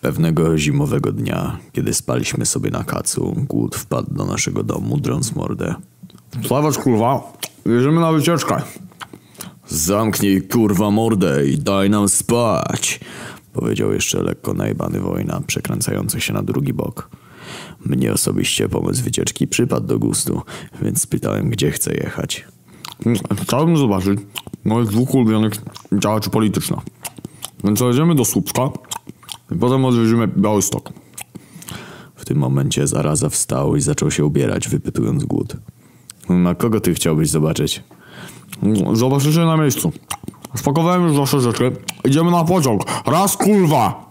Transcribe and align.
Pewnego 0.00 0.58
zimowego 0.58 1.12
dnia, 1.12 1.58
kiedy 1.72 1.94
spaliśmy 1.94 2.46
sobie 2.46 2.70
na 2.70 2.84
kacu, 2.84 3.34
głód 3.48 3.76
wpadł 3.76 4.14
do 4.14 4.24
naszego 4.24 4.62
domu, 4.62 4.96
drąc 5.00 5.34
mordę. 5.34 5.74
Wstawać 6.42 6.78
kurwa, 6.78 7.32
jedziemy 7.66 8.00
na 8.00 8.12
wycieczkę. 8.12 8.62
Zamknij 9.68 10.42
kurwa 10.42 10.90
mordę 10.90 11.46
i 11.46 11.58
daj 11.58 11.90
nam 11.90 12.08
spać, 12.08 13.00
powiedział 13.52 13.92
jeszcze 13.92 14.22
lekko 14.22 14.54
najbany 14.54 15.00
wojna, 15.00 15.40
przekręcający 15.46 16.20
się 16.20 16.32
na 16.32 16.42
drugi 16.42 16.72
bok. 16.72 17.10
Mnie 17.86 18.12
osobiście 18.12 18.68
pomysł 18.68 19.04
wycieczki 19.04 19.48
przypadł 19.48 19.86
do 19.86 19.98
gustu, 19.98 20.42
więc 20.82 21.02
spytałem, 21.02 21.50
gdzie 21.50 21.70
chcę 21.70 21.94
jechać. 21.94 22.44
Chciałbym 23.42 23.76
zobaczyć 23.76 24.20
moich 24.64 24.88
dwóch 24.88 25.14
ulubionych 25.14 25.52
działaczy 25.92 26.30
politycznych. 26.30 26.80
Więc 27.64 27.80
jedziemy 27.80 28.14
do 28.14 28.24
Słupska 28.24 28.70
potem 29.60 29.84
odwiedzimy 29.84 30.28
Białystok. 30.28 30.92
W 32.14 32.24
tym 32.24 32.38
momencie 32.38 32.86
zaraza 32.86 33.28
wstał 33.28 33.76
i 33.76 33.80
zaczął 33.80 34.10
się 34.10 34.24
ubierać, 34.24 34.68
wypytując 34.68 35.24
głód. 35.24 35.56
Na 36.28 36.54
kogo 36.54 36.80
ty 36.80 36.94
chciałbyś 36.94 37.30
zobaczyć? 37.30 37.82
Zobaczycie 38.92 39.40
na 39.40 39.56
miejscu. 39.56 39.92
Spakowałem 40.54 41.02
już 41.08 41.16
nasze 41.16 41.40
rzeczy. 41.40 41.72
Idziemy 42.04 42.30
na 42.30 42.44
pociąg. 42.44 42.82
Raz 43.06 43.36
kurwa! 43.36 44.08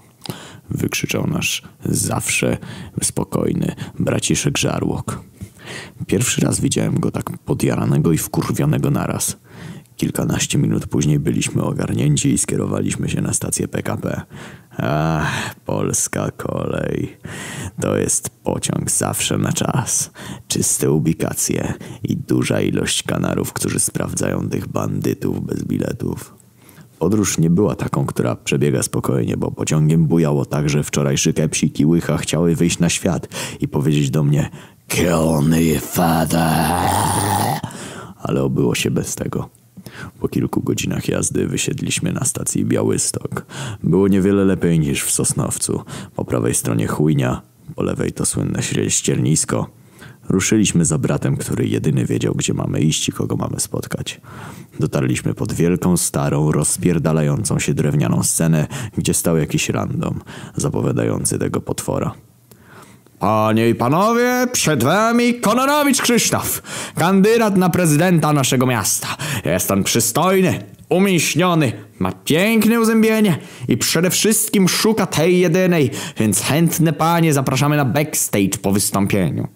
wykrzyczał 0.70 1.28
nasz 1.28 1.62
zawsze 1.86 2.58
spokojny 3.04 3.76
braciszek 4.00 4.58
Żarłok. 4.58 5.22
Pierwszy 6.08 6.42
raz 6.42 6.60
widziałem 6.60 7.00
go 7.00 7.12
tak 7.12 7.38
podjaranego 7.38 8.12
i 8.12 8.18
wkurwionego 8.18 8.92
naraz. 8.92 9.38
Kilkanaście 9.98 10.58
minut 10.58 10.88
później 10.88 11.20
byliśmy 11.20 11.64
ogarnięci 11.64 12.34
i 12.34 12.38
skierowaliśmy 12.38 13.10
się 13.10 13.22
na 13.22 13.34
stację 13.34 13.68
PKP. 13.68 14.22
Ach, 14.78 15.56
polska 15.66 16.32
kolej. 16.32 17.18
To 17.82 17.98
jest 17.98 18.30
pociąg 18.30 18.92
zawsze 18.92 19.38
na 19.38 19.54
czas. 19.54 20.12
Czyste 20.48 20.92
ubikacje 20.92 21.74
i 22.04 22.18
duża 22.18 22.62
ilość 22.62 23.04
kanarów, 23.04 23.54
którzy 23.54 23.80
sprawdzają 23.80 24.50
tych 24.50 24.68
bandytów 24.68 25.46
bez 25.46 25.64
biletów. 25.64 26.36
Podróż 27.00 27.38
nie 27.38 27.50
była 27.50 27.76
taką, 27.76 28.06
która 28.06 28.36
przebiega 28.36 28.84
spokojnie, 28.84 29.38
bo 29.38 29.52
pociągiem 29.52 30.06
bujało 30.06 30.46
tak, 30.46 30.70
że 30.70 30.84
wczorajszy 30.84 31.34
kepsik 31.34 31.80
i 31.80 31.86
łycha 31.86 32.18
chciały 32.18 32.56
wyjść 32.56 32.80
na 32.80 32.90
świat 32.90 33.28
i 33.60 33.68
powiedzieć 33.68 34.10
do 34.10 34.24
mnie 34.24 34.50
Kill 34.88 35.42
me, 35.44 35.80
father! 35.80 36.66
Ale 38.18 38.44
obyło 38.44 38.76
się 38.76 38.92
bez 38.92 39.16
tego. 39.16 39.57
Po 40.20 40.28
kilku 40.28 40.62
godzinach 40.62 41.08
jazdy 41.08 41.48
wysiedliśmy 41.48 42.12
na 42.12 42.26
stacji 42.26 42.66
Białystok. 42.66 43.46
Było 43.84 44.08
niewiele 44.08 44.46
lepiej 44.46 44.80
niż 44.80 45.04
w 45.04 45.12
Sosnowcu. 45.12 45.82
Po 46.16 46.26
prawej 46.26 46.54
stronie 46.54 46.88
chujnia, 46.88 47.42
po 47.76 47.84
lewej 47.84 48.12
to 48.12 48.26
słynne 48.26 48.60
ściernisko. 48.88 49.70
Ruszyliśmy 50.30 50.86
za 50.86 50.98
bratem, 50.98 51.38
który 51.38 51.68
jedyny 51.68 52.06
wiedział, 52.06 52.34
gdzie 52.36 52.54
mamy 52.54 52.80
iść 52.80 53.10
i 53.10 53.12
kogo 53.12 53.36
mamy 53.36 53.60
spotkać. 53.60 54.22
Dotarliśmy 54.80 55.34
pod 55.34 55.54
wielką, 55.54 55.98
starą, 55.98 56.52
rozpierdalającą 56.52 57.60
się 57.60 57.74
drewnianą 57.74 58.24
scenę, 58.24 58.68
gdzie 58.98 59.14
stał 59.14 59.38
jakiś 59.38 59.70
random, 59.70 60.20
zapowiadający 60.56 61.40
tego 61.40 61.62
potwora. 61.62 62.27
Panie 63.20 63.70
i 63.70 63.76
panowie, 63.76 64.48
przed 64.52 64.84
wami 64.84 65.40
Kononowicz 65.40 66.02
Krzysztof, 66.02 66.62
kandydat 66.96 67.58
na 67.58 67.70
prezydenta 67.70 68.34
naszego 68.34 68.66
miasta. 68.66 69.08
Jest 69.46 69.72
on 69.72 69.84
przystojny, 69.84 70.64
umięśniony, 70.90 71.72
ma 72.00 72.12
piękne 72.12 72.80
uzębienie 72.80 73.38
i 73.68 73.78
przede 73.78 74.10
wszystkim 74.10 74.70
szuka 74.70 75.06
tej 75.06 75.40
jedynej, 75.40 75.92
więc 76.18 76.42
chętne 76.42 76.94
panie 76.94 77.34
zapraszamy 77.34 77.78
na 77.78 77.86
backstage 77.86 78.58
po 78.62 78.72
wystąpieniu. 78.72 79.48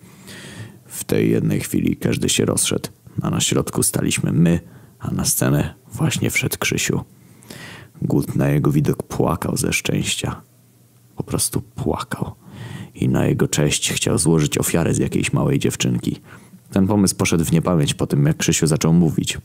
W 0.85 1.03
tej 1.03 1.31
jednej 1.31 1.59
chwili 1.59 1.97
każdy 1.97 2.29
się 2.29 2.45
rozszedł, 2.45 2.89
a 3.21 3.29
na 3.29 3.41
środku 3.41 3.83
staliśmy 3.83 4.31
my, 4.31 4.59
a 4.99 5.11
na 5.11 5.25
scenę 5.25 5.73
właśnie 5.93 6.29
wszedł 6.29 6.57
Krzysiu. 6.59 7.03
Głód 8.01 8.35
na 8.35 8.49
jego 8.49 8.71
widok 8.71 9.03
płakał 9.03 9.57
ze 9.57 9.73
szczęścia. 9.73 10.41
Po 11.15 11.23
prostu 11.23 11.61
płakał. 11.61 12.40
I 12.95 13.09
na 13.09 13.25
jego 13.25 13.47
cześć 13.47 13.91
chciał 13.91 14.17
złożyć 14.17 14.57
ofiarę 14.57 14.93
z 14.93 14.97
jakiejś 14.97 15.33
małej 15.33 15.59
dziewczynki. 15.59 16.19
Ten 16.71 16.87
pomysł 16.87 17.15
poszedł 17.15 17.45
w 17.45 17.51
niepamięć 17.51 17.93
po 17.93 18.07
tym, 18.07 18.25
jak 18.25 18.37
Krzysiu 18.37 18.67
zaczął 18.67 18.93
mówić. 18.93 19.37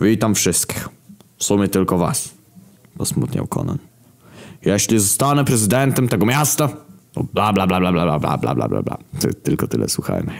Witam 0.00 0.34
wszystkich. 0.34 0.88
W 1.36 1.44
sumie 1.44 1.68
tylko 1.68 1.98
was. 1.98 2.34
Posmutniał 2.98 3.46
Conan. 3.46 3.78
Jeśli 4.64 4.98
zostanę 4.98 5.44
prezydentem 5.44 6.08
tego 6.08 6.26
miasta, 6.26 6.68
to 7.12 7.24
bla 7.34 7.52
bla 7.52 7.66
bla 7.66 7.80
bla 7.80 7.92
bla 7.92 8.18
bla 8.18 8.38
bla 8.38 8.54
bla 8.54 8.68
bla 8.68 8.82
bla. 8.82 8.98
Ty, 9.20 9.34
tylko 9.34 9.68
tyle 9.68 9.88
słuchałem. 9.88 10.30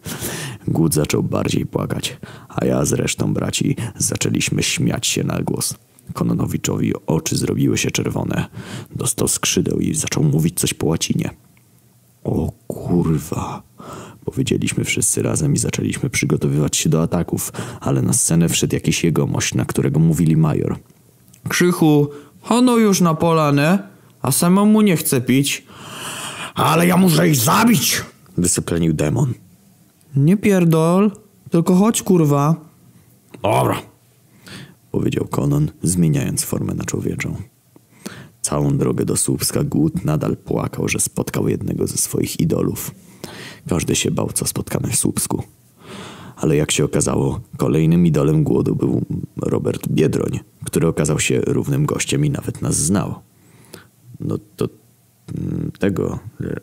Głód 0.68 0.94
zaczął 0.94 1.22
bardziej 1.22 1.66
płakać, 1.66 2.16
a 2.48 2.64
ja 2.64 2.84
z 2.84 2.92
resztą 2.92 3.34
braci 3.34 3.76
zaczęliśmy 3.96 4.62
śmiać 4.62 5.06
się 5.06 5.24
na 5.24 5.42
głos. 5.42 5.74
Kononowiczowi 6.14 6.92
oczy 7.06 7.36
zrobiły 7.36 7.78
się 7.78 7.90
czerwone. 7.90 8.46
Dostał 8.96 9.28
skrzydeł 9.28 9.78
i 9.78 9.94
zaczął 9.94 10.24
mówić 10.24 10.60
coś 10.60 10.74
po 10.74 10.86
łacinie. 10.86 11.30
O 12.24 12.52
kurwa, 12.66 13.62
powiedzieliśmy 14.24 14.84
wszyscy 14.84 15.22
razem 15.22 15.54
i 15.54 15.58
zaczęliśmy 15.58 16.10
przygotowywać 16.10 16.76
się 16.76 16.88
do 16.88 17.02
ataków, 17.02 17.52
ale 17.80 18.02
na 18.02 18.12
scenę 18.12 18.48
wszedł 18.48 18.74
jakiś 18.74 19.04
jegomość, 19.04 19.54
na 19.54 19.64
którego 19.64 20.00
mówili 20.00 20.36
major. 20.36 20.76
Krzychu, 21.48 22.08
hono 22.40 22.76
już 22.76 23.00
na 23.00 23.14
polanę, 23.14 23.88
a 24.22 24.32
samemu 24.32 24.80
nie 24.80 24.96
chce 24.96 25.20
pić. 25.20 25.66
Ale 26.54 26.86
ja 26.86 26.96
muszę 26.96 27.28
ich 27.28 27.36
zabić! 27.36 28.02
Wysyplenił 28.38 28.92
demon. 28.92 29.34
Nie 30.16 30.36
pierdol, 30.36 31.10
tylko 31.50 31.74
chodź 31.74 32.02
kurwa. 32.02 32.54
Dobra. 33.42 33.82
Powiedział 34.90 35.26
Konon, 35.26 35.70
zmieniając 35.82 36.42
formę 36.44 36.74
na 36.74 36.84
człowieczą. 36.84 37.36
Całą 38.52 38.78
drogę 38.78 39.04
do 39.04 39.16
Słupska 39.16 39.64
Głód 39.64 40.04
nadal 40.04 40.36
płakał, 40.36 40.88
że 40.88 41.00
spotkał 41.00 41.48
jednego 41.48 41.86
ze 41.86 41.96
swoich 41.96 42.40
idolów. 42.40 42.90
Każdy 43.68 43.96
się 43.96 44.10
bał, 44.10 44.30
co 44.34 44.46
spotkamy 44.46 44.88
w 44.88 44.96
Słupsku. 44.96 45.42
Ale 46.36 46.56
jak 46.56 46.70
się 46.70 46.84
okazało, 46.84 47.40
kolejnym 47.56 48.06
idolem 48.06 48.44
Głodu 48.44 48.76
był 48.76 49.02
Robert 49.36 49.88
Biedroń, 49.88 50.40
który 50.64 50.86
okazał 50.86 51.20
się 51.20 51.40
równym 51.40 51.86
gościem 51.86 52.24
i 52.24 52.30
nawet 52.30 52.62
nas 52.62 52.76
znał. 52.76 53.14
No 54.20 54.38
to 54.56 54.68
mm, 55.38 55.70
tego, 55.78 56.18
e, 56.40 56.46
e, 56.46 56.58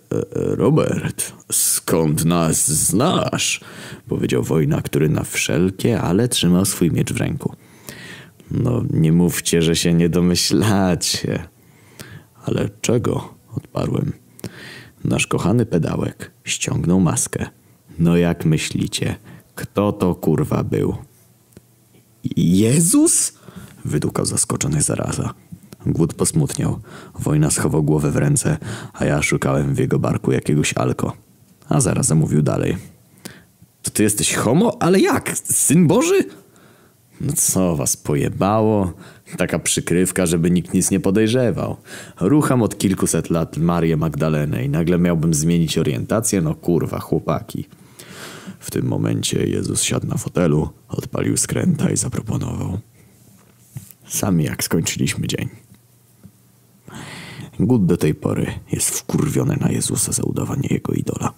Robert, 0.56 1.34
skąd 1.52 2.26
nas 2.26 2.72
znasz? 2.72 3.62
Powiedział 4.08 4.44
wojna, 4.44 4.82
który 4.82 5.10
na 5.10 5.24
wszelkie, 5.24 6.02
ale 6.02 6.28
trzymał 6.28 6.66
swój 6.66 6.92
miecz 6.92 7.14
w 7.14 7.18
ręku. 7.18 7.54
No, 8.52 8.84
nie 8.94 9.12
mówcie, 9.12 9.62
że 9.62 9.76
się 9.76 9.94
nie 9.94 10.10
domyślacie. 10.10 11.50
Ale 12.46 12.70
czego? 12.82 13.34
Odparłem. 13.58 14.14
Nasz 15.04 15.28
kochany 15.28 15.66
pedałek 15.66 16.32
ściągnął 16.44 17.00
maskę. 17.00 17.46
No 18.00 18.18
jak 18.18 18.46
myślicie, 18.46 19.16
kto 19.56 19.92
to 19.92 20.16
kurwa 20.16 20.64
był? 20.64 20.96
Jezus? 22.36 23.34
Wydukał 23.86 24.26
zaskoczony 24.26 24.82
zaraza. 24.82 25.34
Głód 25.86 26.14
posmutniał. 26.14 26.80
Wojna 27.20 27.52
schował 27.52 27.84
głowę 27.84 28.12
w 28.12 28.16
ręce, 28.16 28.58
a 28.94 29.06
ja 29.06 29.22
szukałem 29.22 29.76
w 29.76 29.80
jego 29.80 30.00
barku 30.00 30.32
jakiegoś 30.32 30.74
alko. 30.74 31.14
A 31.70 31.82
zarazem 31.82 32.18
mówił 32.18 32.42
dalej. 32.42 32.78
To 33.84 33.92
ty 33.92 34.04
jesteś 34.04 34.34
homo? 34.34 34.78
Ale 34.80 35.00
jak? 35.00 35.38
Syn 35.44 35.88
Boży? 35.88 36.24
No 37.22 37.34
co 37.34 37.76
was 37.76 37.98
pojebało? 37.98 38.94
Taka 39.38 39.60
przykrywka, 39.60 40.26
żeby 40.26 40.52
nikt 40.52 40.74
nic 40.74 40.92
nie 40.92 41.00
podejrzewał. 41.00 41.78
Rucham 42.20 42.62
od 42.62 42.78
kilkuset 42.78 43.30
lat 43.30 43.58
Marię 43.58 43.98
Magdalenę 43.98 44.66
i 44.66 44.70
nagle 44.70 45.00
miałbym 45.00 45.34
zmienić 45.34 45.78
orientację? 45.78 46.42
No 46.42 46.56
kurwa, 46.56 47.00
chłopaki. 47.00 47.66
W 48.60 48.72
tym 48.72 48.86
momencie 48.86 49.44
Jezus 49.44 49.82
siadł 49.82 50.08
na 50.08 50.18
fotelu, 50.18 50.70
odpalił 50.88 51.38
skręta 51.38 51.90
i 51.90 51.98
zaproponował. 51.98 52.80
Sami 54.08 54.44
jak 54.44 54.64
skończyliśmy 54.64 55.28
dzień. 55.28 55.50
Gut 57.60 57.86
do 57.86 57.98
tej 57.98 58.16
pory 58.16 58.48
jest 58.72 58.90
wkurwiony 58.90 59.58
na 59.62 59.72
Jezusa 59.72 60.12
za 60.12 60.24
udawanie 60.24 60.68
jego 60.72 60.94
idola. 60.94 61.34